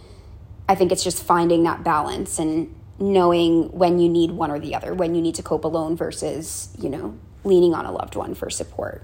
I 0.68 0.74
think 0.76 0.92
it's 0.92 1.04
just 1.04 1.22
finding 1.22 1.64
that 1.64 1.82
balance 1.82 2.38
and 2.38 2.74
knowing 3.00 3.70
when 3.72 3.98
you 3.98 4.08
need 4.08 4.30
one 4.30 4.50
or 4.50 4.58
the 4.58 4.74
other, 4.74 4.94
when 4.94 5.14
you 5.14 5.20
need 5.20 5.34
to 5.34 5.42
cope 5.42 5.64
alone 5.64 5.96
versus, 5.96 6.68
you 6.78 6.88
know, 6.88 7.18
leaning 7.44 7.74
on 7.74 7.84
a 7.84 7.92
loved 7.92 8.14
one 8.14 8.34
for 8.34 8.48
support. 8.48 9.02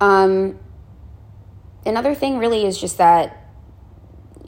Um, 0.00 0.58
another 1.84 2.14
thing 2.14 2.38
really 2.38 2.64
is 2.64 2.80
just 2.80 2.96
that 2.98 3.36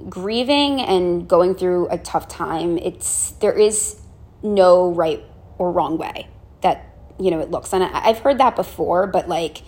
grieving 0.08 0.80
and 0.80 1.28
going 1.28 1.54
through 1.54 1.88
a 1.90 1.98
tough 1.98 2.28
time, 2.28 2.78
it's 2.78 3.32
there 3.32 3.58
is 3.58 4.00
no 4.42 4.90
right 4.90 5.22
or 5.58 5.70
wrong 5.70 5.98
way 5.98 6.28
that 6.62 6.91
you 7.22 7.30
know, 7.30 7.40
it 7.40 7.50
looks. 7.50 7.72
And 7.72 7.84
I, 7.84 8.08
I've 8.08 8.18
heard 8.18 8.38
that 8.38 8.56
before, 8.56 9.06
but 9.06 9.28
like, 9.28 9.62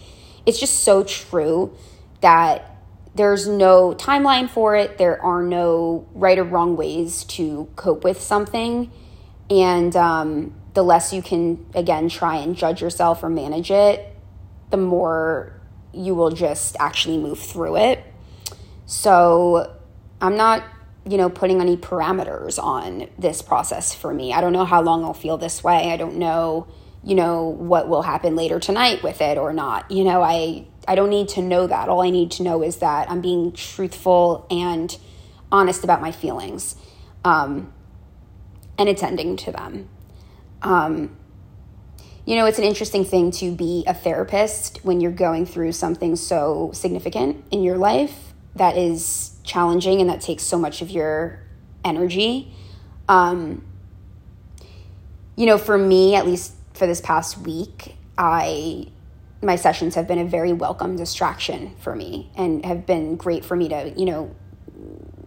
it's 0.47 0.59
just 0.59 0.81
so 0.81 1.05
true 1.05 1.77
that 2.21 2.71
there's 3.15 3.47
no 3.47 3.95
timeline 3.95 4.51
for 4.51 4.75
it. 4.77 4.99
There 4.99 5.23
are 5.23 5.43
no 5.43 6.07
right 6.15 6.39
or 6.39 6.45
wrong 6.45 6.77
ways 6.77 7.25
to 7.25 7.69
cope 7.77 8.03
with 8.03 8.21
something. 8.21 8.91
And 9.49 9.95
um, 9.95 10.55
the 10.75 10.83
less 10.83 11.13
you 11.13 11.23
can, 11.23 11.65
again, 11.75 12.09
try 12.09 12.37
and 12.37 12.57
judge 12.57 12.83
yourself 12.83 13.23
or 13.23 13.29
manage 13.29 13.71
it, 13.71 14.15
the 14.71 14.77
more 14.77 15.61
you 15.93 16.15
will 16.15 16.31
just 16.31 16.77
actually 16.81 17.19
move 17.19 17.39
through 17.39 17.77
it. 17.77 18.05
So 18.87 19.73
I'm 20.21 20.37
not, 20.37 20.65
you 21.09 21.17
know, 21.17 21.31
putting 21.31 21.61
any 21.61 21.77
parameters 21.77 22.61
on 22.61 23.09
this 23.17 23.43
process 23.43 23.95
for 23.95 24.13
me. 24.13 24.33
I 24.33 24.41
don't 24.41 24.53
know 24.53 24.65
how 24.65 24.83
long 24.83 25.05
I'll 25.05 25.15
feel 25.15 25.39
this 25.39 25.63
way. 25.63 25.93
I 25.93 25.97
don't 25.97 26.17
know 26.17 26.67
you 27.05 27.15
know 27.15 27.45
what 27.45 27.89
will 27.89 28.03
happen 28.03 28.35
later 28.35 28.59
tonight 28.59 29.03
with 29.03 29.21
it 29.21 29.37
or 29.37 29.53
not. 29.53 29.91
You 29.91 30.05
know 30.05 30.23
i 30.23 30.67
i 30.89 30.95
don't 30.95 31.11
need 31.11 31.29
to 31.31 31.43
know 31.43 31.67
that. 31.67 31.89
All 31.89 32.03
i 32.03 32.11
need 32.11 32.31
to 32.33 32.43
know 32.43 32.63
is 32.63 32.79
that 32.79 33.11
i'm 33.11 33.21
being 33.21 33.53
truthful 33.53 34.47
and 34.51 34.97
honest 35.53 35.85
about 35.85 36.01
my 36.01 36.11
feelings 36.11 36.77
um, 37.25 37.73
and 38.79 38.89
attending 38.89 39.37
to 39.37 39.53
them. 39.53 39.89
Um, 40.63 41.17
you 42.25 42.37
know 42.37 42.47
it's 42.47 42.59
an 42.59 42.65
interesting 42.65 43.05
thing 43.05 43.31
to 43.33 43.55
be 43.55 43.85
a 43.87 43.93
therapist 43.93 44.81
when 44.83 45.01
you're 45.01 45.13
going 45.13 45.45
through 45.45 45.73
something 45.73 46.17
so 46.17 46.71
significant 46.73 47.45
in 47.51 47.63
your 47.63 47.77
life 47.77 48.33
that 48.57 48.79
is 48.79 49.37
challenging 49.45 50.01
and 50.01 50.09
that 50.09 50.23
takes 50.23 50.43
so 50.43 50.59
much 50.59 50.81
of 50.81 50.91
your 50.91 51.41
energy. 51.85 52.55
Um, 53.11 53.63
you 55.37 55.45
know 55.45 55.59
for 55.59 55.77
me 55.77 56.15
at 56.15 56.27
least 56.27 56.55
for 56.75 56.87
this 56.87 57.01
past 57.01 57.39
week, 57.39 57.97
I 58.19 58.89
my 59.43 59.57
sessions 59.57 59.95
have 59.95 60.09
been 60.09 60.19
a 60.19 60.25
very 60.25 60.53
welcome 60.53 60.97
distraction 60.97 61.75
for 61.77 61.95
me 61.95 62.31
and 62.35 62.65
have 62.65 62.87
been 62.87 63.17
great 63.17 63.45
for 63.45 63.55
me 63.55 63.69
to, 63.69 63.93
you 63.95 64.07
know, 64.07 64.35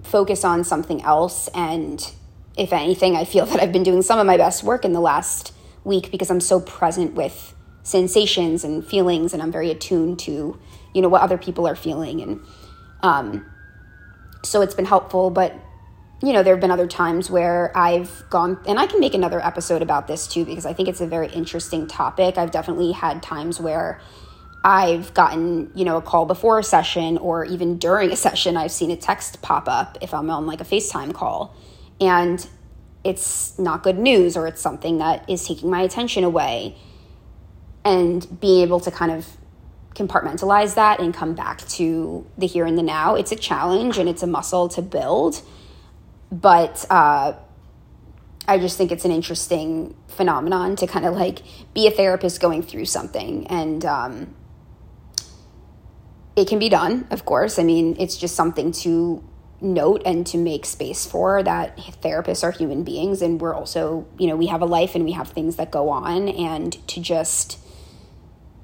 focus 0.01 0.43
on 0.43 0.63
something 0.63 1.03
else. 1.03 1.47
And 1.49 2.03
if 2.57 2.73
anything, 2.73 3.15
I 3.15 3.25
feel 3.25 3.45
that 3.47 3.61
I've 3.61 3.71
been 3.71 3.83
doing 3.83 4.01
some 4.01 4.19
of 4.19 4.25
my 4.25 4.37
best 4.37 4.63
work 4.63 4.85
in 4.85 4.93
the 4.93 4.99
last 4.99 5.53
week 5.83 6.11
because 6.11 6.29
I'm 6.31 6.41
so 6.41 6.59
present 6.59 7.13
with 7.13 7.53
sensations 7.83 8.63
and 8.63 8.85
feelings 8.85 9.33
and 9.33 9.41
I'm 9.41 9.51
very 9.51 9.71
attuned 9.71 10.19
to, 10.19 10.59
you 10.93 11.01
know, 11.01 11.09
what 11.09 11.21
other 11.21 11.37
people 11.37 11.67
are 11.67 11.75
feeling. 11.75 12.21
And 12.21 12.41
um 13.01 13.45
so 14.43 14.61
it's 14.61 14.75
been 14.75 14.85
helpful, 14.85 15.29
but 15.29 15.53
you 16.21 16.33
know, 16.33 16.41
there 16.41 16.53
have 16.55 16.61
been 16.61 16.71
other 16.71 16.87
times 16.87 17.29
where 17.29 17.71
I've 17.77 18.23
gone, 18.29 18.59
and 18.67 18.79
I 18.79 18.87
can 18.87 18.99
make 18.99 19.13
another 19.13 19.43
episode 19.43 19.81
about 19.81 20.07
this 20.07 20.27
too, 20.27 20.45
because 20.45 20.65
I 20.65 20.73
think 20.73 20.89
it's 20.89 21.01
a 21.01 21.07
very 21.07 21.27
interesting 21.27 21.87
topic. 21.87 22.37
I've 22.37 22.51
definitely 22.51 22.91
had 22.91 23.21
times 23.21 23.59
where 23.59 24.01
I've 24.63 25.13
gotten, 25.13 25.71
you 25.75 25.85
know, 25.85 25.97
a 25.97 26.01
call 26.01 26.25
before 26.25 26.59
a 26.59 26.63
session 26.63 27.17
or 27.19 27.45
even 27.45 27.77
during 27.77 28.11
a 28.11 28.15
session, 28.15 28.57
I've 28.57 28.71
seen 28.71 28.89
a 28.91 28.97
text 28.97 29.41
pop 29.41 29.67
up 29.67 29.97
if 30.01 30.13
I'm 30.13 30.29
on 30.29 30.47
like 30.47 30.59
a 30.59 30.65
FaceTime 30.65 31.13
call. 31.13 31.55
And 32.01 32.45
it's 33.03 33.57
not 33.57 33.83
good 33.83 33.97
news 33.97 34.35
or 34.35 34.47
it's 34.47 34.59
something 34.59 34.97
that 34.97 35.29
is 35.29 35.45
taking 35.47 35.69
my 35.69 35.81
attention 35.81 36.23
away. 36.23 36.75
And 37.85 38.39
being 38.41 38.63
able 38.63 38.79
to 38.81 38.91
kind 38.91 39.11
of 39.11 39.27
compartmentalize 39.93 40.75
that 40.75 40.99
and 40.99 41.13
come 41.13 41.33
back 41.33 41.65
to 41.69 42.25
the 42.37 42.47
here 42.47 42.65
and 42.65 42.77
the 42.77 42.83
now, 42.83 43.15
it's 43.15 43.31
a 43.31 43.35
challenge 43.35 43.97
and 43.97 44.09
it's 44.09 44.23
a 44.23 44.27
muscle 44.27 44.67
to 44.69 44.81
build 44.81 45.41
but 46.31 46.85
uh, 46.89 47.33
I 48.47 48.57
just 48.59 48.77
think 48.77 48.91
it's 48.91 49.05
an 49.05 49.11
interesting 49.11 49.95
phenomenon 50.07 50.75
to 50.77 50.87
kind 50.87 51.05
of 51.05 51.15
like 51.15 51.41
be 51.73 51.87
a 51.87 51.91
therapist 51.91 52.39
going 52.39 52.63
through 52.63 52.85
something. 52.85 53.47
And 53.47 53.85
um, 53.85 54.35
it 56.35 56.47
can 56.47 56.59
be 56.59 56.69
done, 56.69 57.07
of 57.11 57.25
course. 57.25 57.59
I 57.59 57.63
mean, 57.63 57.95
it's 57.99 58.17
just 58.17 58.35
something 58.35 58.71
to 58.83 59.23
note 59.59 60.03
and 60.05 60.25
to 60.27 60.37
make 60.37 60.65
space 60.65 61.05
for 61.05 61.41
that 61.41 61.75
therapists 62.01 62.43
are 62.43 62.51
human 62.51 62.83
beings 62.83 63.21
and 63.21 63.41
we're 63.41 63.55
also, 63.55 64.07
you 64.19 64.27
know, 64.27 64.35
we 64.35 64.47
have 64.47 64.61
a 64.61 64.65
life 64.65 64.93
and 64.93 65.03
we 65.03 65.13
have 65.13 65.29
things 65.29 65.55
that 65.55 65.71
go 65.71 65.89
on 65.89 66.29
and 66.29 66.87
to 66.87 67.01
just 67.01 67.57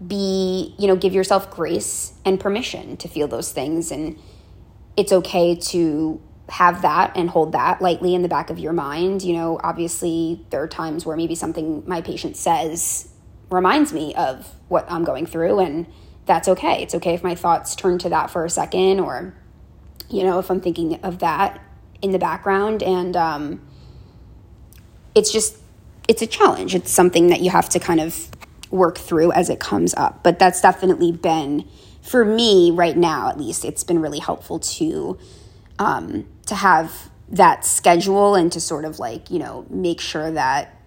be, 0.05 0.75
you 0.77 0.87
know, 0.87 0.95
give 0.95 1.13
yourself 1.13 1.49
grace 1.49 2.13
and 2.23 2.39
permission 2.39 2.95
to 2.97 3.07
feel 3.07 3.27
those 3.27 3.51
things 3.51 3.91
and 3.91 4.19
it's 4.95 5.11
okay 5.11 5.55
to 5.55 6.21
have 6.49 6.81
that 6.81 7.15
and 7.15 7.29
hold 7.29 7.53
that 7.53 7.81
lightly 7.81 8.13
in 8.13 8.21
the 8.21 8.27
back 8.27 8.49
of 8.49 8.59
your 8.59 8.73
mind. 8.73 9.21
You 9.23 9.33
know, 9.33 9.59
obviously, 9.63 10.45
there 10.49 10.61
are 10.61 10.67
times 10.67 11.05
where 11.05 11.15
maybe 11.15 11.35
something 11.35 11.83
my 11.87 12.01
patient 12.01 12.35
says 12.35 13.09
reminds 13.49 13.93
me 13.93 14.13
of 14.15 14.53
what 14.67 14.85
I'm 14.91 15.03
going 15.03 15.25
through, 15.25 15.59
and 15.59 15.87
that's 16.25 16.47
okay. 16.47 16.81
It's 16.81 16.95
okay 16.95 17.13
if 17.13 17.23
my 17.23 17.35
thoughts 17.35 17.75
turn 17.75 17.97
to 17.99 18.09
that 18.09 18.29
for 18.29 18.45
a 18.45 18.49
second, 18.49 18.99
or, 18.99 19.35
you 20.09 20.23
know, 20.23 20.39
if 20.39 20.49
I'm 20.49 20.61
thinking 20.61 20.99
of 21.01 21.19
that 21.19 21.61
in 22.01 22.11
the 22.11 22.19
background. 22.19 22.83
And 22.83 23.15
um, 23.15 23.61
it's 25.15 25.31
just, 25.31 25.57
it's 26.07 26.21
a 26.21 26.27
challenge. 26.27 26.75
It's 26.75 26.91
something 26.91 27.27
that 27.27 27.41
you 27.41 27.49
have 27.49 27.69
to 27.69 27.79
kind 27.79 27.99
of 27.99 28.29
work 28.69 28.97
through 28.97 29.31
as 29.31 29.49
it 29.49 29.59
comes 29.59 29.93
up. 29.95 30.23
But 30.23 30.39
that's 30.39 30.59
definitely 30.61 31.11
been, 31.11 31.67
for 32.01 32.25
me 32.25 32.71
right 32.71 32.97
now 32.97 33.29
at 33.29 33.37
least, 33.37 33.63
it's 33.63 33.83
been 33.83 33.99
really 33.99 34.19
helpful 34.19 34.59
to 34.59 35.17
um, 35.83 36.25
to 36.45 36.55
have 36.55 37.09
that 37.29 37.65
schedule 37.65 38.35
and 38.35 38.51
to 38.53 38.59
sort 38.59 38.85
of 38.85 38.99
like, 38.99 39.29
you 39.29 39.39
know, 39.39 39.65
make 39.69 39.99
sure 39.99 40.31
that 40.31 40.79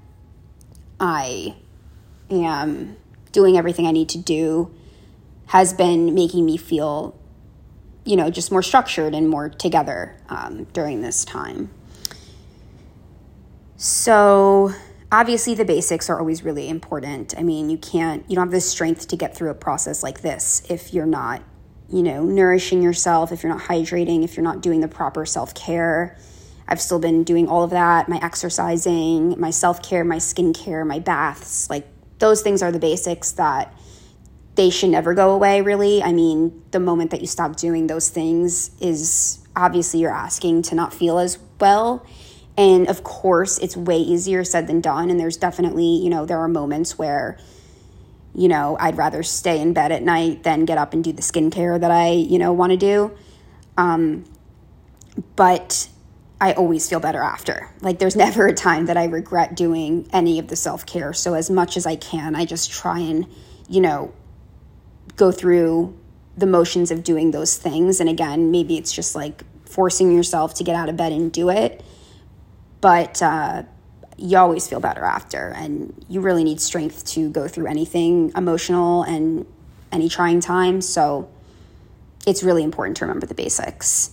I 0.98 1.54
am 2.30 2.96
doing 3.32 3.58
everything 3.58 3.86
I 3.86 3.90
need 3.90 4.08
to 4.10 4.18
do 4.18 4.74
has 5.46 5.74
been 5.74 6.14
making 6.14 6.46
me 6.46 6.56
feel, 6.56 7.18
you 8.04 8.16
know, 8.16 8.30
just 8.30 8.50
more 8.50 8.62
structured 8.62 9.14
and 9.14 9.28
more 9.28 9.50
together 9.50 10.16
um, 10.28 10.64
during 10.72 11.02
this 11.02 11.24
time. 11.24 11.70
So, 13.76 14.72
obviously, 15.12 15.54
the 15.54 15.66
basics 15.66 16.08
are 16.08 16.18
always 16.18 16.42
really 16.42 16.70
important. 16.70 17.34
I 17.36 17.42
mean, 17.42 17.68
you 17.68 17.76
can't, 17.76 18.24
you 18.30 18.34
don't 18.34 18.46
have 18.46 18.52
the 18.52 18.62
strength 18.62 19.08
to 19.08 19.16
get 19.16 19.36
through 19.36 19.50
a 19.50 19.54
process 19.54 20.02
like 20.02 20.22
this 20.22 20.62
if 20.70 20.94
you're 20.94 21.04
not 21.04 21.42
you 21.88 22.02
know, 22.02 22.24
nourishing 22.24 22.82
yourself, 22.82 23.32
if 23.32 23.42
you're 23.42 23.52
not 23.52 23.62
hydrating, 23.62 24.24
if 24.24 24.36
you're 24.36 24.44
not 24.44 24.60
doing 24.60 24.80
the 24.80 24.88
proper 24.88 25.24
self 25.26 25.54
care. 25.54 26.16
I've 26.68 26.80
still 26.80 26.98
been 26.98 27.22
doing 27.22 27.46
all 27.46 27.62
of 27.62 27.70
that 27.70 28.08
my 28.08 28.18
exercising, 28.22 29.38
my 29.38 29.50
self 29.50 29.82
care, 29.82 30.04
my 30.04 30.16
skincare, 30.16 30.86
my 30.86 30.98
baths. 30.98 31.70
Like, 31.70 31.86
those 32.18 32.42
things 32.42 32.62
are 32.62 32.72
the 32.72 32.78
basics 32.78 33.32
that 33.32 33.72
they 34.56 34.70
should 34.70 34.90
never 34.90 35.14
go 35.14 35.32
away, 35.32 35.60
really. 35.60 36.02
I 36.02 36.12
mean, 36.12 36.62
the 36.70 36.80
moment 36.80 37.10
that 37.10 37.20
you 37.20 37.26
stop 37.26 37.56
doing 37.56 37.86
those 37.86 38.08
things 38.08 38.70
is 38.80 39.46
obviously 39.54 40.00
you're 40.00 40.14
asking 40.14 40.62
to 40.62 40.74
not 40.74 40.92
feel 40.92 41.18
as 41.18 41.38
well. 41.60 42.04
And 42.56 42.88
of 42.88 43.04
course, 43.04 43.58
it's 43.58 43.76
way 43.76 43.98
easier 43.98 44.42
said 44.44 44.66
than 44.66 44.80
done. 44.80 45.10
And 45.10 45.20
there's 45.20 45.36
definitely, 45.36 45.98
you 46.02 46.08
know, 46.08 46.24
there 46.24 46.38
are 46.38 46.48
moments 46.48 46.98
where, 46.98 47.38
you 48.36 48.48
know, 48.48 48.76
I'd 48.78 48.98
rather 48.98 49.22
stay 49.22 49.60
in 49.60 49.72
bed 49.72 49.92
at 49.92 50.02
night 50.02 50.42
than 50.42 50.66
get 50.66 50.76
up 50.76 50.92
and 50.92 51.02
do 51.02 51.10
the 51.10 51.22
skincare 51.22 51.80
that 51.80 51.90
I, 51.90 52.10
you 52.10 52.38
know, 52.38 52.52
want 52.52 52.70
to 52.70 52.76
do. 52.76 53.16
Um, 53.78 54.24
but 55.36 55.88
I 56.38 56.52
always 56.52 56.86
feel 56.86 57.00
better 57.00 57.22
after. 57.22 57.70
Like, 57.80 57.98
there's 57.98 58.14
never 58.26 58.46
a 58.46 58.52
time 58.52 58.86
that 58.86 58.98
I 58.98 59.04
regret 59.06 59.56
doing 59.56 60.06
any 60.12 60.38
of 60.38 60.48
the 60.48 60.56
self 60.56 60.84
care. 60.84 61.14
So, 61.14 61.32
as 61.32 61.48
much 61.48 61.78
as 61.78 61.86
I 61.86 61.96
can, 61.96 62.36
I 62.36 62.44
just 62.44 62.70
try 62.70 62.98
and, 62.98 63.26
you 63.70 63.80
know, 63.80 64.12
go 65.16 65.32
through 65.32 65.98
the 66.36 66.46
motions 66.46 66.90
of 66.90 67.02
doing 67.02 67.30
those 67.30 67.56
things. 67.56 68.00
And 68.00 68.08
again, 68.10 68.50
maybe 68.50 68.76
it's 68.76 68.92
just 68.92 69.14
like 69.14 69.44
forcing 69.64 70.14
yourself 70.14 70.52
to 70.54 70.64
get 70.64 70.76
out 70.76 70.90
of 70.90 70.96
bed 70.98 71.12
and 71.12 71.32
do 71.32 71.48
it. 71.48 71.82
But 72.82 73.22
uh, 73.22 73.62
you 74.16 74.38
always 74.38 74.66
feel 74.66 74.80
better 74.80 75.04
after. 75.04 75.52
And 75.56 76.04
you 76.08 76.20
really 76.20 76.44
need 76.44 76.60
strength 76.60 77.04
to 77.06 77.30
go 77.30 77.48
through 77.48 77.66
anything 77.66 78.32
emotional 78.36 79.02
and 79.02 79.46
any 79.92 80.08
trying 80.08 80.40
time. 80.40 80.80
So, 80.80 81.28
it's 82.26 82.42
really 82.42 82.64
important 82.64 82.96
to 82.98 83.04
remember 83.04 83.26
the 83.26 83.34
basics. 83.34 84.10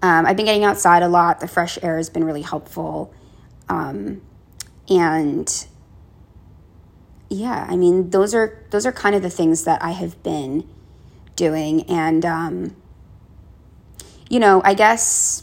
Um, 0.00 0.26
I've 0.26 0.36
been 0.36 0.46
getting 0.46 0.64
outside 0.64 1.02
a 1.02 1.08
lot. 1.08 1.40
The 1.40 1.48
fresh 1.48 1.76
air 1.82 1.96
has 1.96 2.08
been 2.08 2.22
really 2.22 2.42
helpful. 2.42 3.12
Um, 3.68 4.22
and 4.88 5.66
yeah, 7.28 7.66
I 7.68 7.76
mean, 7.76 8.10
those 8.10 8.34
are 8.34 8.64
those 8.70 8.86
are 8.86 8.92
kind 8.92 9.14
of 9.14 9.22
the 9.22 9.30
things 9.30 9.64
that 9.64 9.82
I 9.82 9.90
have 9.90 10.22
been 10.22 10.68
doing. 11.34 11.82
And 11.90 12.24
um, 12.24 12.76
you 14.30 14.38
know, 14.38 14.62
I 14.64 14.74
guess 14.74 15.42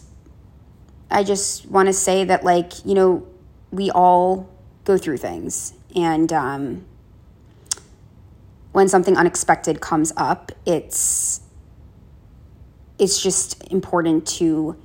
I 1.12 1.24
just 1.24 1.70
want 1.70 1.88
to 1.88 1.94
say 1.94 2.24
that, 2.24 2.44
like, 2.44 2.86
you 2.86 2.94
know, 2.94 3.28
we 3.72 3.92
all 3.92 4.50
go 4.84 4.98
through 4.98 5.18
things, 5.18 5.74
and 5.96 6.32
um, 6.32 6.86
when 8.72 8.88
something 8.88 9.18
unexpected 9.18 9.82
comes 9.82 10.14
up, 10.18 10.52
it's 10.66 11.42
it's 12.98 13.22
just 13.22 13.62
important 13.72 14.26
to 14.26 14.78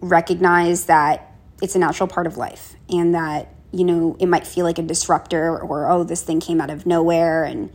recognize 0.00 0.86
that 0.86 1.34
it's 1.62 1.74
a 1.74 1.78
natural 1.78 2.06
part 2.06 2.26
of 2.26 2.36
life 2.36 2.76
and 2.88 3.14
that 3.14 3.54
you 3.72 3.84
know 3.84 4.16
it 4.20 4.26
might 4.26 4.46
feel 4.46 4.64
like 4.64 4.78
a 4.78 4.82
disruptor 4.82 5.58
or 5.58 5.90
oh 5.90 6.04
this 6.04 6.22
thing 6.22 6.40
came 6.40 6.60
out 6.60 6.70
of 6.70 6.86
nowhere. 6.86 7.44
And 7.44 7.70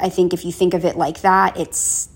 i 0.00 0.08
think 0.08 0.32
if 0.32 0.44
you 0.44 0.52
think 0.52 0.74
of 0.74 0.84
it 0.84 0.96
like 0.96 1.20
that 1.22 1.56
it's 1.56 2.08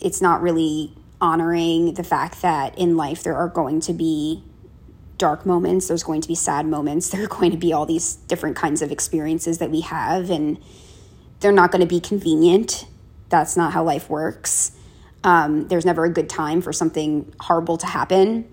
it's 0.00 0.20
not 0.20 0.42
really 0.42 0.92
honoring 1.20 1.94
the 1.94 2.04
fact 2.04 2.42
that 2.42 2.76
in 2.78 2.96
life 2.96 3.22
there 3.22 3.36
are 3.36 3.48
going 3.48 3.80
to 3.80 3.92
be 3.92 4.42
dark 5.20 5.46
moments 5.46 5.86
there's 5.86 6.02
going 6.02 6.20
to 6.20 6.28
be 6.28 6.34
sad 6.34 6.66
moments 6.66 7.08
there 7.10 7.22
are 7.22 7.28
going 7.28 7.52
to 7.52 7.56
be 7.56 7.72
all 7.72 7.86
these 7.86 8.16
different 8.16 8.56
kinds 8.56 8.82
of 8.82 8.90
experiences 8.90 9.58
that 9.58 9.70
we 9.70 9.82
have 9.82 10.30
and 10.30 10.58
they're 11.38 11.52
not 11.52 11.70
going 11.70 11.80
to 11.80 11.86
be 11.86 12.00
convenient 12.00 12.86
that's 13.28 13.56
not 13.56 13.72
how 13.72 13.84
life 13.84 14.10
works 14.10 14.72
um, 15.22 15.68
there's 15.68 15.84
never 15.84 16.04
a 16.04 16.10
good 16.10 16.28
time 16.28 16.62
for 16.62 16.72
something 16.72 17.32
horrible 17.40 17.76
to 17.78 17.86
happen. 17.86 18.48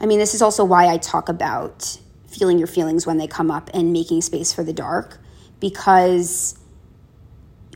I 0.00 0.06
mean, 0.06 0.18
this 0.18 0.34
is 0.34 0.42
also 0.42 0.64
why 0.64 0.88
I 0.88 0.98
talk 0.98 1.28
about 1.28 1.98
feeling 2.26 2.58
your 2.58 2.66
feelings 2.66 3.06
when 3.06 3.16
they 3.16 3.26
come 3.26 3.50
up 3.50 3.70
and 3.72 3.92
making 3.92 4.20
space 4.20 4.52
for 4.52 4.62
the 4.62 4.74
dark, 4.74 5.18
because 5.58 6.58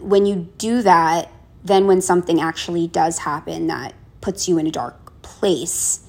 when 0.00 0.26
you 0.26 0.50
do 0.58 0.82
that, 0.82 1.30
then 1.64 1.86
when 1.86 2.02
something 2.02 2.40
actually 2.40 2.86
does 2.86 3.18
happen 3.18 3.68
that 3.68 3.94
puts 4.20 4.48
you 4.48 4.58
in 4.58 4.66
a 4.66 4.70
dark 4.70 5.22
place, 5.22 6.06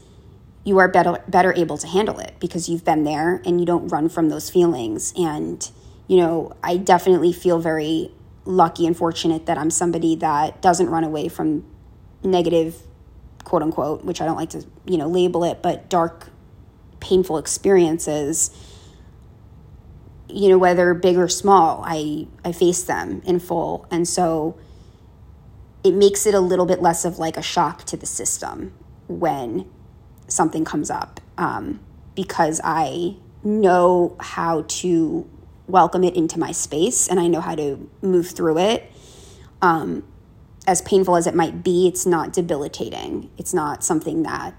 you 0.63 0.77
are 0.77 0.87
better 0.87 1.23
better 1.27 1.53
able 1.53 1.77
to 1.77 1.87
handle 1.87 2.19
it 2.19 2.35
because 2.39 2.69
you've 2.69 2.85
been 2.85 3.03
there 3.03 3.41
and 3.45 3.59
you 3.59 3.65
don't 3.65 3.87
run 3.87 4.09
from 4.09 4.29
those 4.29 4.49
feelings. 4.49 5.13
And 5.17 5.69
you 6.07 6.17
know, 6.17 6.53
I 6.63 6.77
definitely 6.77 7.33
feel 7.33 7.59
very 7.59 8.11
lucky 8.45 8.85
and 8.85 8.95
fortunate 8.95 9.45
that 9.45 9.57
I'm 9.57 9.69
somebody 9.69 10.15
that 10.17 10.61
doesn't 10.61 10.89
run 10.89 11.03
away 11.03 11.27
from 11.29 11.65
negative, 12.23 12.75
quote 13.43 13.61
unquote, 13.61 14.03
which 14.03 14.21
I 14.21 14.25
don't 14.25 14.35
like 14.35 14.49
to, 14.51 14.65
you 14.85 14.97
know, 14.97 15.07
label 15.07 15.43
it, 15.43 15.61
but 15.61 15.89
dark, 15.89 16.29
painful 16.99 17.37
experiences. 17.37 18.51
You 20.27 20.49
know, 20.49 20.57
whether 20.57 20.93
big 20.93 21.17
or 21.17 21.27
small, 21.27 21.83
I 21.85 22.27
I 22.45 22.51
face 22.51 22.83
them 22.83 23.21
in 23.25 23.39
full, 23.39 23.87
and 23.91 24.07
so 24.07 24.57
it 25.83 25.93
makes 25.93 26.25
it 26.25 26.33
a 26.33 26.39
little 26.39 26.65
bit 26.65 26.81
less 26.81 27.05
of 27.05 27.17
like 27.19 27.37
a 27.37 27.41
shock 27.41 27.83
to 27.85 27.97
the 27.97 28.05
system 28.05 28.73
when 29.07 29.69
something 30.31 30.65
comes 30.65 30.89
up 30.89 31.19
um, 31.37 31.79
because 32.15 32.61
I 32.63 33.15
know 33.43 34.15
how 34.19 34.65
to 34.67 35.29
welcome 35.67 36.03
it 36.03 36.15
into 36.15 36.39
my 36.39 36.51
space 36.51 37.07
and 37.07 37.19
I 37.19 37.27
know 37.27 37.41
how 37.41 37.55
to 37.55 37.89
move 38.01 38.29
through 38.29 38.57
it. 38.59 38.91
Um, 39.61 40.03
as 40.67 40.81
painful 40.81 41.15
as 41.15 41.27
it 41.27 41.35
might 41.35 41.63
be, 41.63 41.87
it's 41.87 42.05
not 42.05 42.33
debilitating. 42.33 43.29
It's 43.37 43.53
not 43.53 43.83
something 43.83 44.23
that 44.23 44.53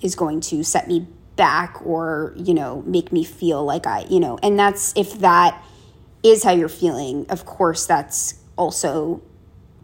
is 0.00 0.14
going 0.14 0.40
to 0.40 0.62
set 0.62 0.86
me 0.86 1.06
back 1.36 1.80
or, 1.84 2.34
you 2.36 2.52
know, 2.52 2.82
make 2.86 3.12
me 3.12 3.24
feel 3.24 3.64
like 3.64 3.86
I, 3.86 4.04
you 4.10 4.20
know, 4.20 4.38
and 4.42 4.58
that's 4.58 4.92
if 4.96 5.18
that 5.20 5.62
is 6.22 6.44
how 6.44 6.52
you're 6.52 6.68
feeling, 6.68 7.26
of 7.30 7.46
course, 7.46 7.86
that's 7.86 8.34
also 8.56 9.22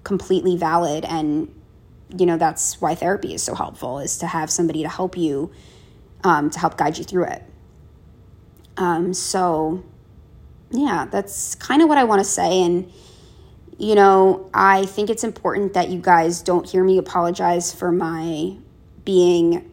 completely 0.05 0.57
valid. 0.57 1.05
And, 1.07 1.53
you 2.17 2.27
know, 2.27 2.37
that's 2.37 2.81
why 2.81 2.95
therapy 2.95 3.35
is 3.35 3.43
so 3.43 3.55
helpful 3.55 3.99
is 3.99 4.19
to 4.19 4.27
have 4.27 4.51
somebody 4.51 4.83
to 4.83 4.89
help 4.89 5.17
you, 5.17 5.51
um, 6.25 6.51
to 6.51 6.59
help 6.59 6.77
guide 6.77 6.99
you 6.99 7.05
through 7.05 7.25
it. 7.25 7.43
Um, 8.77 9.15
so, 9.15 9.85
yeah, 10.71 11.07
that's 11.11 11.55
kind 11.55 11.83
of 11.83 11.89
what 11.89 11.99
I 11.99 12.05
want 12.05 12.21
to 12.21 12.25
say. 12.25 12.63
And, 12.63 12.93
you 13.79 13.95
know, 13.95 14.51
I 14.53 14.87
think 14.87 15.11
it's 15.11 15.25
important 15.25 15.75
that 15.75 15.89
you 15.89 16.01
guys 16.01 16.43
don't 16.43 16.69
hear 16.69 16.85
me 16.85 16.99
apologize 16.99 17.73
for 17.73 17.91
my 17.91 18.57
being 19.05 19.71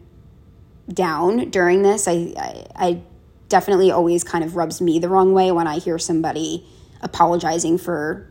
down 0.92 1.50
during 1.50 1.82
this. 1.82 2.06
I, 2.08 2.34
I, 2.36 2.66
I 2.74 3.02
definitely 3.48 3.90
always 3.90 4.24
kind 4.24 4.44
of 4.44 4.56
rubs 4.56 4.80
me 4.80 4.98
the 4.98 5.08
wrong 5.08 5.34
way 5.34 5.52
when 5.52 5.66
I 5.66 5.78
hear 5.78 5.98
somebody 5.98 6.66
apologizing 7.02 7.78
for 7.78 8.30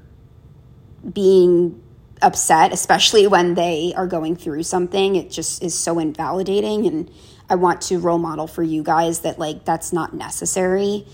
being 1.11 1.82
upset, 2.23 2.73
especially 2.73 3.27
when 3.27 3.53
they 3.53 3.93
are 3.95 4.07
going 4.07 4.35
through 4.35 4.63
something. 4.63 5.15
It 5.15 5.29
just 5.29 5.61
is 5.61 5.75
so 5.75 5.99
invalidating. 5.99 6.87
And 6.87 7.11
I 7.49 7.55
want 7.55 7.81
to 7.81 7.99
role 7.99 8.17
model 8.17 8.47
for 8.47 8.63
you 8.63 8.81
guys 8.81 9.19
that, 9.19 9.37
like, 9.37 9.65
that's 9.65 9.93
not 9.93 10.13
necessary. 10.13 11.05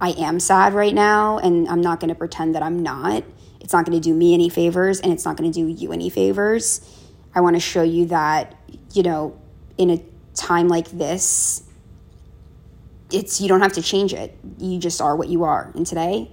I 0.00 0.10
am 0.10 0.40
sad 0.40 0.74
right 0.74 0.92
now, 0.92 1.38
and 1.38 1.68
I'm 1.68 1.80
not 1.80 2.00
going 2.00 2.10
to 2.10 2.14
pretend 2.14 2.54
that 2.54 2.62
I'm 2.62 2.82
not. 2.82 3.24
It's 3.60 3.72
not 3.72 3.86
going 3.86 3.98
to 3.98 4.04
do 4.06 4.14
me 4.14 4.34
any 4.34 4.48
favors, 4.48 5.00
and 5.00 5.12
it's 5.12 5.24
not 5.24 5.36
going 5.36 5.50
to 5.50 5.54
do 5.58 5.66
you 5.66 5.92
any 5.92 6.10
favors. 6.10 6.80
I 7.34 7.40
want 7.40 7.56
to 7.56 7.60
show 7.60 7.82
you 7.82 8.06
that, 8.06 8.54
you 8.92 9.02
know, 9.02 9.38
in 9.78 9.90
a 9.90 10.04
time 10.34 10.68
like 10.68 10.90
this, 10.90 11.62
it's 13.10 13.40
you 13.40 13.48
don't 13.48 13.60
have 13.60 13.72
to 13.74 13.82
change 13.82 14.12
it. 14.12 14.36
You 14.58 14.78
just 14.78 15.00
are 15.00 15.16
what 15.16 15.28
you 15.28 15.44
are. 15.44 15.70
And 15.74 15.86
today, 15.86 16.30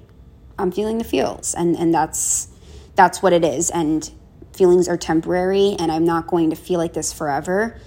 I'm 0.57 0.71
feeling 0.71 0.97
the 0.97 1.03
feels, 1.03 1.53
and 1.53 1.75
and 1.75 1.93
that's 1.93 2.49
that's 2.95 3.21
what 3.21 3.33
it 3.33 3.43
is. 3.43 3.69
And 3.69 4.09
feelings 4.53 4.87
are 4.87 4.97
temporary, 4.97 5.75
and 5.79 5.91
I'm 5.91 6.05
not 6.05 6.27
going 6.27 6.49
to 6.51 6.55
feel 6.55 6.79
like 6.79 6.93
this 6.93 7.11
forever. 7.11 7.79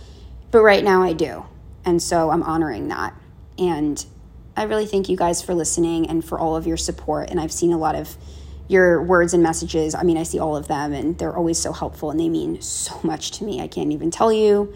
But 0.50 0.62
right 0.62 0.83
now, 0.83 1.02
I 1.02 1.12
do, 1.12 1.44
and 1.85 2.02
so 2.02 2.31
I'm 2.31 2.42
honoring 2.42 2.88
that. 2.88 3.14
And 3.59 4.05
I 4.57 4.64
really 4.64 4.87
thank 4.87 5.09
you 5.09 5.16
guys 5.16 5.42
for 5.42 5.55
listening 5.55 6.09
and 6.09 6.24
for 6.24 6.38
all 6.38 6.57
of 6.57 6.66
your 6.66 6.76
support. 6.76 7.31
And 7.31 7.38
I've 7.38 7.52
seen 7.52 7.72
a 7.72 7.79
lot 7.79 7.94
of 7.94 8.16
your 8.68 9.02
words 9.02 9.35
and 9.35 9.42
messages. 9.42 9.94
I 9.94 10.02
mean, 10.02 10.16
I 10.16 10.22
see 10.22 10.38
all 10.38 10.57
of 10.57 10.66
them 10.66 10.92
and 10.92 11.16
they're 11.18 11.37
always 11.37 11.59
so 11.59 11.72
helpful 11.72 12.11
and 12.11 12.18
they 12.18 12.29
mean 12.29 12.61
so 12.61 12.98
much 13.02 13.33
to 13.33 13.44
me. 13.44 13.61
I 13.61 13.68
can't 13.68 13.92
even 13.92 14.11
tell 14.11 14.33
you. 14.33 14.74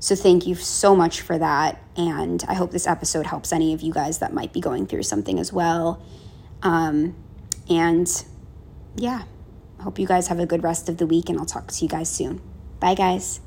So 0.00 0.14
thank 0.14 0.46
you 0.46 0.54
so 0.54 0.94
much 0.94 1.20
for 1.20 1.36
that. 1.38 1.82
And 1.96 2.44
I 2.48 2.54
hope 2.54 2.70
this 2.70 2.86
episode 2.86 3.26
helps 3.26 3.52
any 3.52 3.74
of 3.74 3.82
you 3.82 3.92
guys 3.92 4.18
that 4.18 4.32
might 4.32 4.52
be 4.52 4.60
going 4.60 4.86
through 4.86 5.02
something 5.02 5.38
as 5.38 5.52
well. 5.52 6.02
Um, 6.62 7.16
and 7.68 8.08
yeah, 8.96 9.22
hope 9.80 9.98
you 9.98 10.06
guys 10.06 10.28
have 10.28 10.40
a 10.40 10.46
good 10.46 10.62
rest 10.62 10.88
of 10.88 10.96
the 10.96 11.06
week 11.06 11.28
and 11.28 11.38
I'll 11.38 11.46
talk 11.46 11.68
to 11.68 11.84
you 11.84 11.88
guys 11.88 12.10
soon. 12.10 12.40
Bye, 12.80 12.94
guys. 12.94 13.40